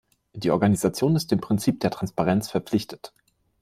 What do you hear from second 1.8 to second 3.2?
der Transparenz verpflichtet.